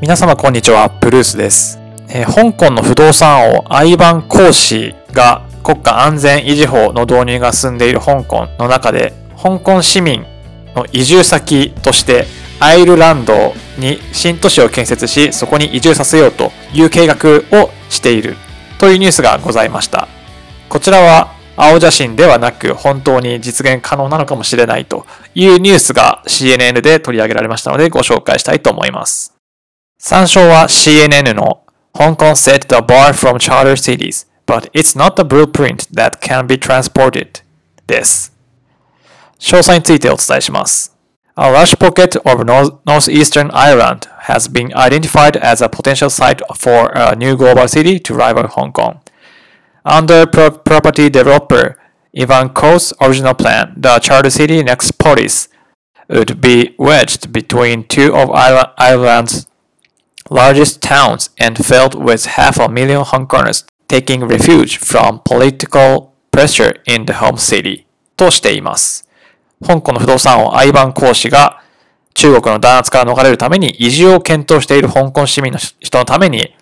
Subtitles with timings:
[0.00, 1.78] 皆様こんにちは、ブルースです。
[2.08, 10.24] えー香港の不動産王アイバン・コーシーが国家安全維持法の導入が進んでいる香港の中で、香港市民
[10.74, 12.24] の移住先として
[12.60, 17.16] アイルランドに新都市を建設し、そこに移住させようという計画
[17.62, 18.36] をしている
[18.78, 20.08] というニュースがございました。
[20.70, 25.04] こちらは青写真ではなく本当に実現可能なのかもしれないと
[25.34, 29.39] いうニュースが CNN で取り上げられましたのでご紹介したいと思います。
[29.99, 31.63] 参照は CNN の
[31.95, 36.45] Hong Kong set the bar from charter cities, but it's not the blueprint that can
[36.45, 37.41] be transported
[37.87, 38.31] です。
[39.39, 40.95] 詳細についてお伝えします。
[41.37, 47.15] A large pocket of north- northeastern Ireland has been identified as a potential site for a
[47.15, 48.99] new global city to rival Hong Kong.
[49.83, 51.77] Under pro- property developer
[52.15, 55.47] Ivan Ko's original plan, the charter city Nexpolis
[56.09, 59.47] would be wedged between two of Ire- Ireland's
[60.30, 66.80] largest towns and filled with half a million Hong Kongers taking refuge from political pressure
[66.86, 69.08] in the home city としています。
[69.66, 71.62] 香港の不動産王アイバン・コー氏が
[72.14, 76.54] 中国の弾圧から逃れるために移住を検討している香港市民の人のために、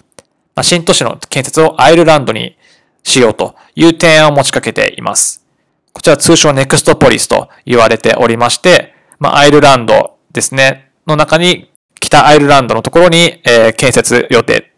[0.54, 2.56] まあ、新都市の建設をアイルランドに
[3.02, 5.44] しようという提案を持ちかけています。
[5.92, 11.70] こちら通称ネクストポリスと言われておりまして、まあ、アイルランドですね、の中に
[12.08, 14.72] 北アイルランドのところに、えー建設予定、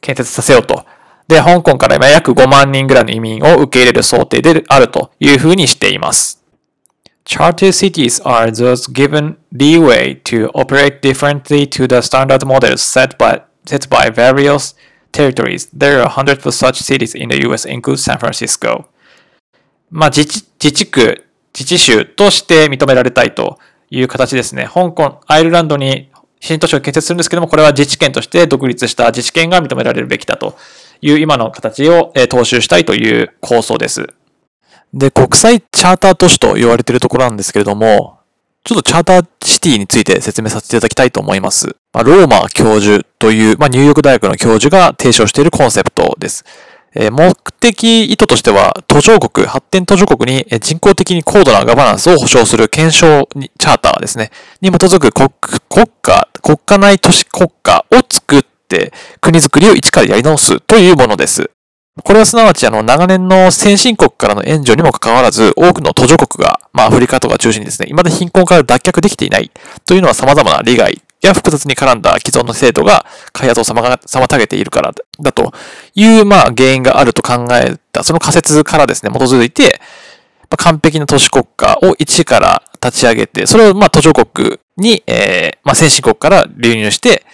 [0.00, 0.86] 建設させようと。
[1.26, 6.44] で、香港から今約5万人ぐらいの移民を受け入れる想定であるというふうにしています。
[7.24, 13.88] Charter cities are thus given leeway to operate differently to the standard models set by, set
[13.88, 14.76] by various
[15.10, 15.68] territories.
[15.76, 18.84] There are hundreds of such cities in the US, including San Francisco.
[19.90, 23.58] まあ、自治、自治区、自治州として認められたいと
[23.90, 24.68] いう形ですね。
[24.72, 26.10] 香港、アイルランドに
[26.46, 30.56] 新都市を建設するんですけども、これは自治権として独立した自治権が認められるべきだと
[31.00, 34.06] いう今の形を踏襲したいという構想です。
[34.94, 38.20] で、国際チャーター都市と言われているところなんですけれども、
[38.64, 41.76] ちょっとチャーターシティについて説明させていただきたいと思います。
[41.92, 46.44] まあ、ローマ教授という、まあ、ニューヨーク大学の教授が提唱しているコンセプトです。
[46.94, 54.30] えー目的意図としては、途上国、発展途上国に人工的に高度なガバナンスを保障する検証にチャーターですね、
[54.62, 55.30] に基づく国
[55.68, 61.50] 国家、国家内都市国家を作って、国づくりを一からやり直すというものです。
[62.04, 69.50] これはすなわち、あの、長年の先進国からの援助にもかかわらず、多くの途上国が、まあ、アフリカとか中心にですね、未だ貧困から脱却できていない
[69.86, 75.52] というのは様々な利害や複雑に絡んだ既存の制度が開発を妨が妨げているからだと
[75.96, 79.80] いう、まあ、原因があると考えた、その仮説からですね、基づいて、
[80.50, 87.24] まあ完璧な都市国家を一から立ち上げて、それをまあ途上国に、えーまあ、先進国から流入して、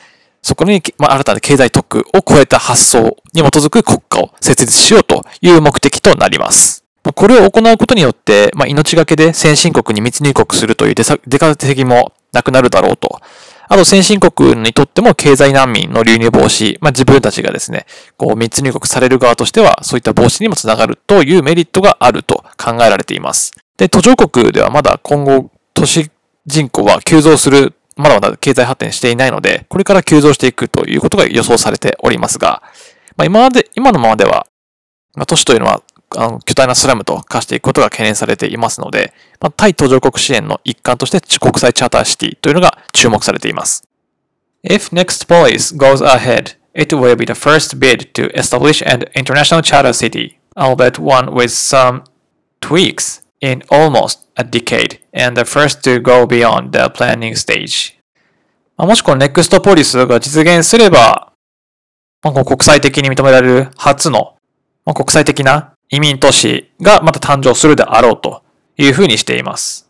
[0.42, 6.84] そこに、まあ、新たな経済特区を超えた発想に基づく国家を設立しようという目的となります。
[7.14, 13.20] これを行うことによって、まあ、命がけで先進国に密入国するという出さ出稼ぎもなくなるだろうと。
[13.68, 17.86] あと先進国にとっても経済難民の流入防止、まあ、自分たちがですね、
[18.16, 23.52] こう密入国される側としては、そういった防止にもつながるというメリットがあると考えられています。
[23.76, 26.10] で、途上国ではまだ今後、都市
[26.46, 32.62] 人口は急増する、まだまだ経済発展していないので、これから急増していくということが予想されておりますが、
[33.16, 34.46] まあ、今まで、今のままでは、
[35.14, 35.82] まあ、都市というのは、
[36.16, 43.82] あの、巨大なスラムと化していくことが懸念されていますので、まあ、対途上国支援の一環として国際チャーターシティというのが注目されています。
[44.64, 50.38] If Nextpolis goes ahead, it will be the first bid to establish an international charter city,
[50.56, 52.04] albeit one with some
[52.60, 57.98] tweaks in almost a decade, and the first to go beyond the planning stage.
[58.76, 61.32] まもしこの Nextpolis が実現すれば、
[62.22, 64.36] まあ国際的に認められる初の、
[64.84, 68.42] まあ国際的な移民都市がまた誕生するであろうと
[68.78, 69.88] いうふうにしています。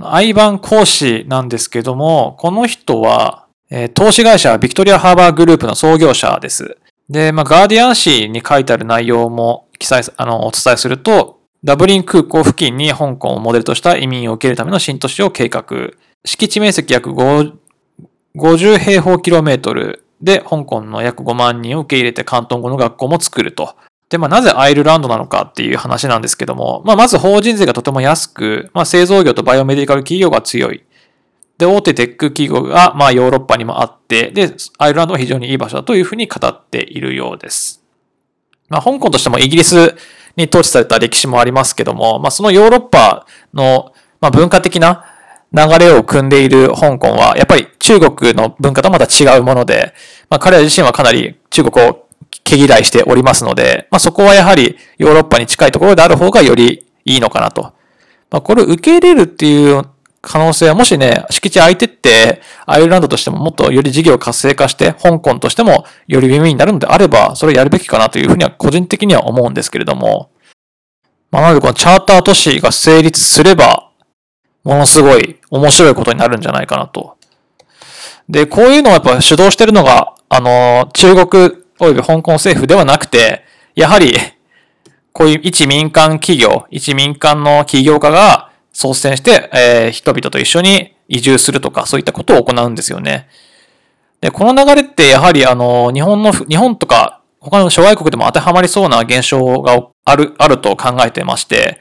[0.00, 3.46] アイバン講師なんですけども、この人は、
[3.94, 6.78] 投資会社ビクトリアハーバーグループの創業者です。
[7.08, 15.64] で、まあ、ガーディアン紙に書いてある内容も記載、あの、お伝えすると、ダブリン空港付近に香港をモデルとした移民を受けるための新都市を計画。
[16.24, 17.52] 敷地面積約5
[18.36, 23.76] 50平方キロメートルで香港の約5万人を受け入れて広東語の学校も作ると。
[24.12, 30.84] で、まあ、なぜアイルランドなのかっていう話なんですけども、まあ、まず法人税がとても安く、まあ、製造業とバイオメディカル企業が強い。
[31.56, 37.82] で、大手テック企業が、まあ、ヨーロッパにもあって、で、アイルランドは非常にいい場所だというふうに語っているようです。
[38.68, 39.94] まあ、香港としてもイギリス
[40.36, 45.06] に統治された歴史もありますけども、まあ、そのヨーロッパの、まあ、文化的な
[45.54, 49.94] 流れを組んでいる香港は、やっぱり中国の文化とはまた違うもので、
[50.28, 52.02] まあ、彼ら自身はかなり中国を
[52.44, 57.72] 毛嫌いしておりますので、まあ、そこはやはりヨーロッパに近いところである方がよりいいのかなと。
[58.30, 59.82] まあ、これ受け入れるっていう
[60.22, 70.30] 可能性はもしね、敷地空いてって、アイルランドとしてももっとより事業活性化して、香港としてもより耳になるのであれば、それをやるべきかなというふうには個人的には思うんですけれども、
[71.32, 73.90] まあ、なのでこのチャーター都市が成立すれば、
[74.62, 77.16] ものすごい面白いことになるんじゃないかなと。
[78.28, 83.44] で、こういうのをやっぱ主導してるのが、あの、中国及び香港政府ではなくて、
[83.74, 84.14] やはり、
[85.12, 93.28] こういう一民間企業、一民間の起業家が率先して、えー、人々と一緒に移住するとか、そういったことを行うんですよね。
[94.20, 101.80] で、この流れってやはりあの、日本の、日本とか他の諸外国でも当てはまりそうな現象がある、あると考えてまして、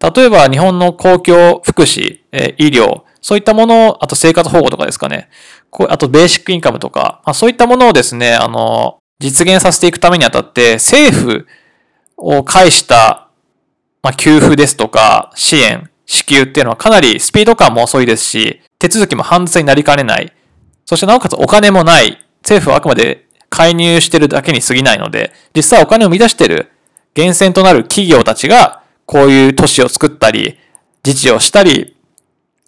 [0.00, 5.28] 例えば日本の公共福祉、えー、医療、そういったものを、あと生活保護とかですかね。
[5.70, 11.46] こうあとベーシックインカムとか、まあ、そういったものをですね、あの、実現させていくためにあたって、政府
[12.16, 13.28] を介した、
[14.02, 20.32] まあ、給付ですとか、支援、支給っていうのはかなりスピード感も遅いですし、手続きも煩雑になりかねない。
[20.86, 22.24] そしてなおかつお金もない。
[22.42, 26.70] 政府はあくまで介入してるだけに過ぎないので、実際お金を生み出してる
[27.16, 30.58] 源泉となる企業たちが、こういう都市を作ったり、
[31.04, 31.96] 自治をしたり、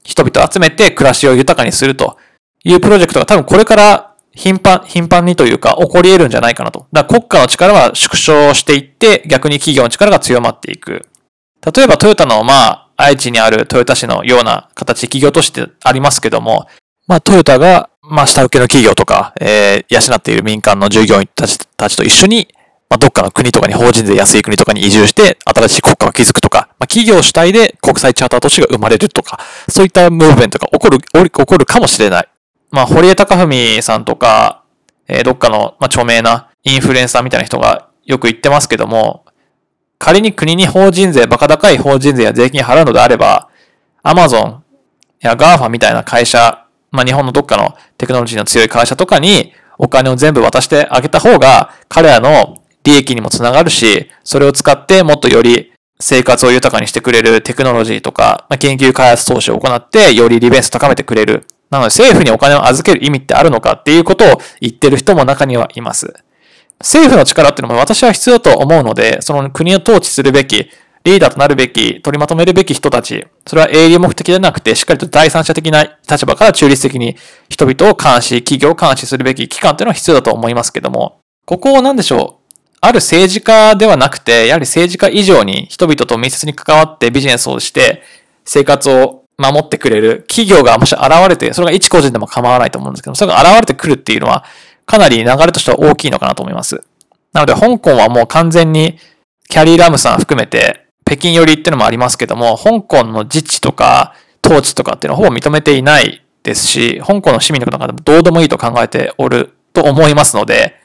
[0.02, 2.17] 人々を集めて暮らしを豊かにすると
[2.64, 6.87] いうプロジェクトが多分これから頻繁、頻繁にというか起こり得るんじゃないかなと。
[6.93, 11.06] だから国家の力は縮小していって逆に企業の力が強まっていく。
[11.75, 16.67] 例えばトヨタのまあ愛知にある豊田市のような形企業都市ってありますけども、
[17.06, 22.49] まあトヨタがまあ下請けの企業とか、えー、養っている民間の従業員たちたちと一緒に
[22.91, 29.38] まあ、どっかの国とかに法人税安い国とかに移住して、新しい国家を築くとか、まあ、企業主体で国際チャーター都市が生まれるとか、
[29.69, 32.29] そういったムーブメントが起こる、起こるかもしれない。
[32.71, 34.65] まあ、堀江貴文さんとか、
[35.09, 39.25] えー、どっかの、まあ、著名なインフルエンサーみたいな人がよく言ってますけども、
[39.99, 43.49] 仮に国に法人税、バカ高い法人税や税金払うのであれば、
[44.03, 44.65] アマゾン
[45.21, 61.47] やガーファみたいな会社、まあ、日本のどっかのテクノロジーの強い会社とかにお金を全部渡してあげた方が、彼らの利益にもつながるし、それを使ってもっとより生活を豊かにしてくれるテクノロジーとか、まあ、研究開発投資を行って、より利便性を高めてくれる。
[61.71, 66.13] なので政府にお金を預ける意味ってあるのかっていうことを言ってる人も中にはいます。
[66.81, 70.71] 政府の力っていうのも私は必要と思うので、その国を統治するべき、
[71.05, 77.17] リーダーとなるべき、取りまとめるべき人たち、それは営利目的でなくて、しっかりと第三者的な立場から中立的に
[77.49, 82.55] 人々を監視、企業を監視するべき機関っていうのは必要だと思いますけども、ここを何でしょう？
[82.81, 88.03] ある政治家ではなくて、やはり政治家以上に人々と密接に関わってビジネスをして
[88.45, 94.45] 生活を守ってくれる企業がもし現れて、それが一個人でも構わないと思うんですけど、それが現れてくるっていうのは、
[94.85, 96.83] かなり流れとしては大きいのかなと思います。
[97.33, 98.99] なので、香港はもう完全に、
[99.49, 104.15] キャリー・ラムさん含めて、北京寄りっていうのもありますけども、香港の自治とか、
[104.45, 110.77] 統治とかっていうのはほぼ認めていないですし、香港の市民の方々もどうでもいいと考えておると思いますので、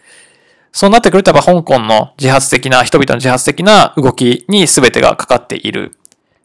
[0.71, 5.95] そうなってくるとやっぱ香港の自発的な、人々の自発的な動きに全てがかかっている。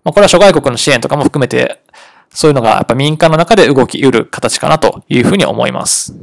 [0.04, 1.82] まあ、これは諸外国の支援とかも含めて、
[2.32, 6.14] そういうのがやっぱ民間の中で動き得る形かなというふうに思います。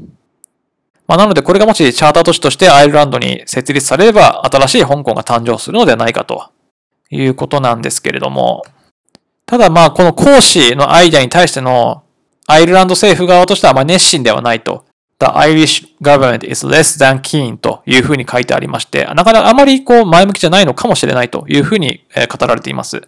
[1.06, 6.49] まあ、なのでこれがもしチャーター都市としてアイルランドに設立されれば新しい香港が誕生するのではないかと
[7.09, 8.63] いうことなんですけれども、
[9.45, 12.04] ただまあこの講師のアイデアに対しての
[12.45, 14.85] アイルランド政府側としてはまあ熱心ではないと
[15.19, 23.07] The Irish government is less than keen というふうに書いてありまして、なかなかあまりこう前向きじゃないのかもしれないというふうに語られています。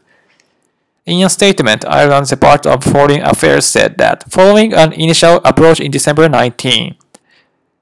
[1.10, 5.89] In a statement, Ireland's Department of Foreign Affairs said that following an initial approach in
[5.89, 6.96] December 19,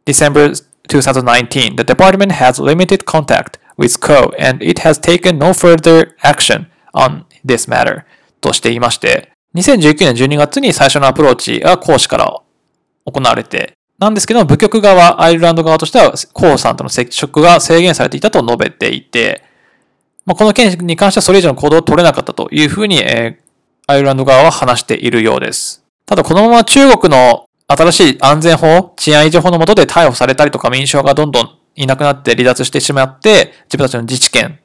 [0.05, 0.53] December
[0.87, 6.67] 2019, the department has limited contact with Co and it has taken no further action
[6.93, 8.05] on this matter
[8.39, 12.33] としていまして、2019年12月に最初のアプローチが講師から
[13.03, 19.43] 行われて、なんですけど、部局側、アイルランド側としては、コウさんとの接触が制限されていたと述べていて、
[20.27, 25.85] まあ、この件に関してはそれ以上の行動を取れなかったというふうに、えー、アイルランド側は話しているようです。
[26.05, 34.59] ただ、このまま中国の新しい安全法、治安維持法の下で逮捕されたりとか民主派がどんどんいなくなって離脱してしまって、自分たちの自治権、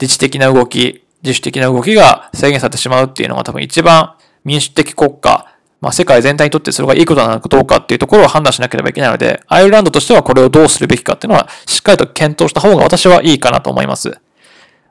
[0.00, 4.14] 自治的な動き、自主的な動きが制限されてしまうっていうのが多分一番
[4.44, 5.46] 民主的国家、
[5.82, 14.18] まあ、世界全体にとってそれがいいことなのかどうかっていうところを判断しなければいけないので、アイルランドとしてはこれをどうするべきかっていうのは、しっかりと検討した方が私はいいかなと思います。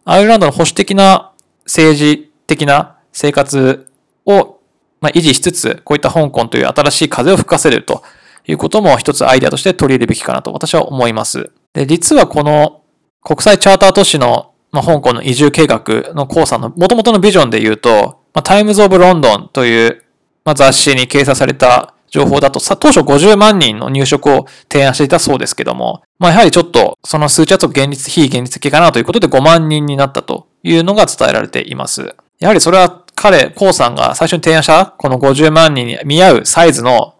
[0.05, 1.31] アイルランドの保守的な
[1.65, 3.87] 政治的な生活
[4.25, 4.61] を
[5.01, 8.03] ま、維持しつつ、こういった香港という新しい風を吹かせると
[8.47, 11.51] いうことも一つアイデアとして取り入れるべきかなと私は思います。
[11.73, 12.81] で、実はこの
[13.23, 15.79] 国際チャーター都市の、ま、香港の移住計画
[16.13, 20.03] のコーさんの元々のビジョンで言うと、ま、タイムズ・オブ・ロンドンという、
[20.45, 32.13] ま、雑誌に掲載された情報だと、当初50万人の入植を提案していたそうですけども、まあやはりちょっとその数値だと現実、非現実的かなということで5万人になったというのが伝えられています。
[32.39, 37.15] やはりそれは彼、コウさんが最初に提案したこの50万人に見合うサイズの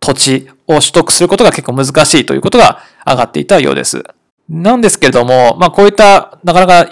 [0.00, 4.02] 土地を取得することが結構難しいということが上がっていたようです。
[4.48, 6.90] なんですけれども、まあこういったなかなか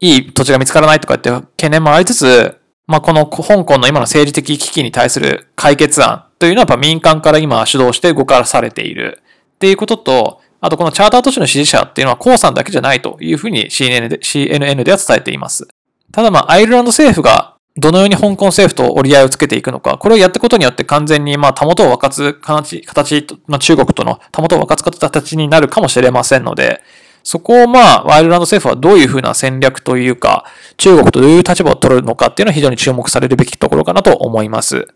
[0.00, 9.22] いい土地が見つからないとかって懸念もありつつ、まあこの香港の今の政治的危機に対する解決案というのはやっぱ民間から今主導して動かされている
[9.54, 15.68] っていうことと、あとこのチャーター都市の支持者っていうのはコウさんだけじゃないというふうに CNN で CNN では伝えています。
[16.12, 26.82] ただまあアイルランド政府がどのように香港政府と折り合いをつけていくのか、これをやったことによって完全にまあ、たもとを分かつ形、形、まあ、中国とのたもとを分かつ形になるかもしれませんので、
[27.24, 30.44] そこをまあ、アイルランド政府はどういうふうな戦略というか、
[30.76, 34.86] 中国とどういう立場を取るのかっていうのは非常に注目されるべきところかなと思います。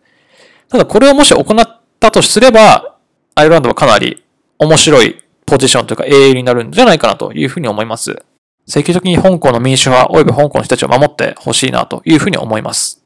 [0.69, 2.97] ただこれをもし行ったとすれば、
[3.35, 4.23] アイルランドはかなり
[4.59, 8.23] 面白いポジションというか英雄になるんじゃないかなというふうに思います。
[8.67, 13.03] 積極的に香港の民主派及び香港の人たちを守ってほしいなというふうに思います。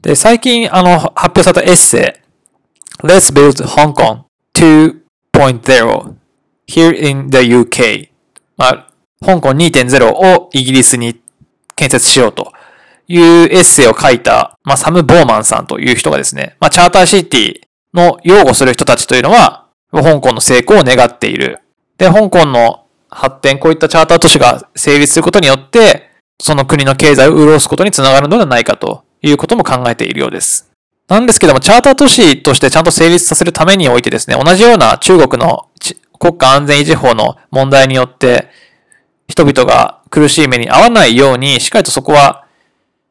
[0.00, 2.22] で、最近あの発表されたエッセ
[3.02, 4.22] イ Let's Build Hong Kong
[4.54, 6.14] 2.0
[6.66, 8.13] Here in the UK
[8.56, 8.86] まあ、
[9.24, 11.20] 香港2.0をイギリスに
[11.76, 12.52] 建設しようと
[13.08, 17.60] いうエッセイを書いた、まあ、サム・ボーマンさんという人がですね、まあ、チャーターシティ
[17.92, 21.60] の擁護する人たちというのは、香港の成功を願っている。
[21.98, 30.70] で、香港の発展、こういったチャーター都市が成立することによって、その国の経済を潤すことにつながるのではないかということも考えているようです。
[31.06, 35.68] なんですけども、チャーター都市としてちゃんと成立させるためにおいてですね、同じような中国の
[36.18, 38.48] 国家安全維持法の問題によって、
[39.28, 42.44] 人々が苦しい目に遭わないように、しっかりとそこは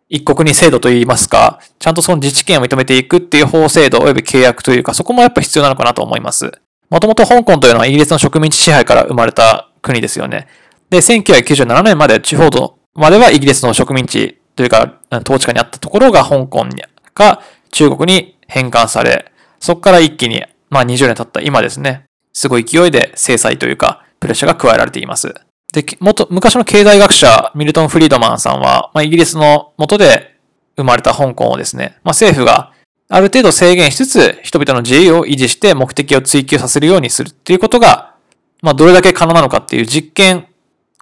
[0.09, 6.51] 一国に制度といいますか、ちゃんとその自治権を認めていくっていう法制度及び契約というか、そこもやっぱ必要なのかなと思います。
[6.89, 10.47] もともと香港というのはイギリスの植民地支配から生まれた国ですよね。
[10.91, 16.67] で、1997年まで地方度まではイギリスの植民地というか、統治下にあったところが香港
[17.15, 17.41] が
[17.71, 22.03] 中国に返還され、そこから一気に、まあ20年経った今ですね、
[22.33, 25.33] すごい勢いで制裁というか、プレッシャーが加えられています。
[25.73, 30.35] で、元、昔の経済学者、ミルトン・フリードマンさんは、まあ、イギリスの元で
[30.75, 32.73] 生まれた香港をですね、まあ、政府が
[33.09, 38.15] ある程度制限しつつ、人々の自由を維持して目的を追求させるようにするっていうことが、
[38.61, 40.47] まあ、どれだけ可能なのかっていう実験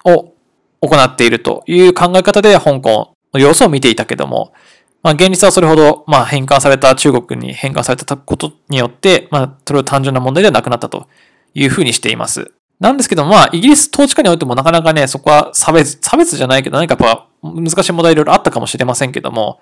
[0.04, 0.34] を
[0.80, 4.52] 行っているという考え方で香港の様子を見ていたけども、
[5.02, 11.08] まあ、現実はそれほど、まあ、返還された中国に返還されたことによって、まあ、それは単純な問題ではなくなったと
[11.54, 12.52] いうふうにしています。
[12.78, 19.60] なんですけど、まあ、イギリス統治下においてもなかなかね、そこは差別、差別じゃないけど、何かやっぱ難しい問題いろいろあったかもしれませんけども、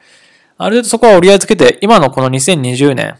[0.59, 3.17] ある程度そこは折り合いつけて、今のこの2020年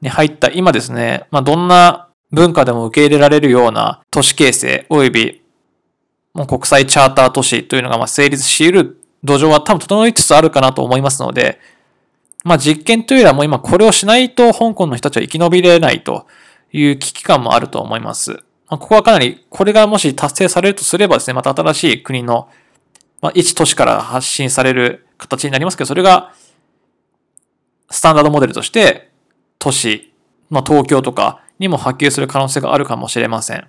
[0.00, 5.42] に入った今ですね、まあ、どんな文化でも受け入れられるような都市形成及び
[6.34, 11.60] もう国際チャーター都市というのが成立し得る土壌は多分整いつつあるかなと思いますので、
[12.44, 16.26] まあ実験というよりはもう今これをしないと香港の人たちは生き延びれないと
[16.72, 18.32] いう危機感もあると思います。
[18.72, 22.48] まあ、ここはかなり、これがもし達成されるとすればですね、また新しい国の、
[23.20, 26.32] まあ、一都市から発信される形になりますけど、それが、
[27.90, 29.10] スタンダードモデルとして、
[29.58, 30.14] 都市、
[30.48, 33.68] まあ、東京とかにも波及する可能性があるかもしれません。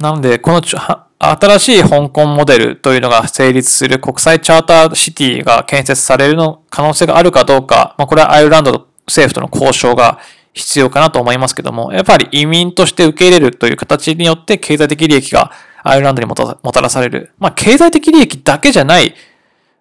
[0.00, 10.18] なので、この新しい香港モデルというのが成立する国際チャーターシティが建設されるの可能性があるかどうか、まあ、これはアイルランド政府との交渉が
[10.54, 15.52] 必要かなと思いますけども、やっぱり移民として受け入れるという形によって経済的利益が
[15.82, 17.32] アイルランドにもたらされる。
[17.38, 19.14] まあ、経済的利益だけじゃない、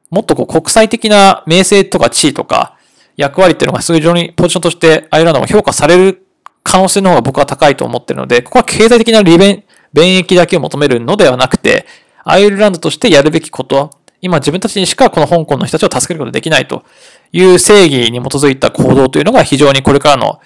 [0.09, 2.75] もっとこう国際的な名声とか地位とか
[3.15, 6.25] 役割っていうのが非常にポジションとしてアイルランドも評価される
[6.63, 11.85] 可能性の方が僕は高いと思ってるので、ここは経済的な利便、便益だけを求めるのではなくて、
[12.23, 13.91] アイルランドとしてやるべきこと、
[14.21, 16.83] 今自分たちにしかこの香港の人たちを助けることができないと
[17.31, 20.41] いう正義に基づいた行動というのが非常にこれからの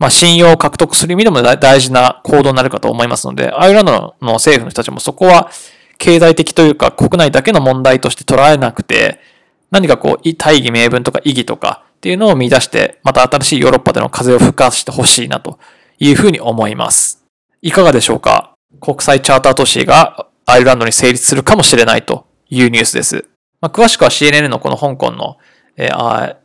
[0.00, 5.50] まあ、信用を獲得する意味でも大事な行動になるかと思いますので、アイルランドの政府の人たちもそこは
[5.98, 9.18] 経済的というか国内だけの問題として捉えなくて、
[9.72, 15.58] 何かこう、大義名分とか意義とかっていうのを見出して、また新しいヨーロッパでの風を吹かしてほしいなと
[15.98, 17.24] いうふうに思います。
[17.60, 18.57] いかがでしょうか？
[18.80, 23.26] 国際チャーター都市がアイルランドに成立するかもしれないというニュースです。
[23.60, 25.36] まあ、詳しくは CNN のこの香港の、
[25.76, 26.36] えー、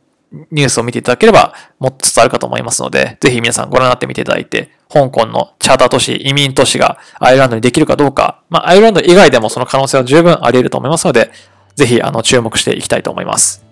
[0.50, 11.30] ニュースを見ていただければもっと伝わるかと思いますので、ぜひ皆さんご覧になってみていただいて、香港のチャーター都市、移民都市がアイルランドにできるかどうか、まあ、アイルランド以外でもその可能性は十分あり得ると思いますので、
[11.76, 13.64] ぜひあの注目していきたいと思います。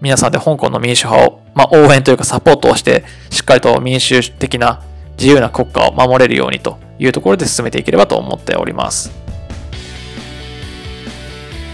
[0.00, 4.82] 皆さんで香港の民主派を、まあ、応援というかサポートをして、しっかりと民主的な
[5.16, 9.10] 自由な国家を守れるようにというところで進めていければと思っております。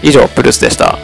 [0.03, 0.97] 以上、プルースでした。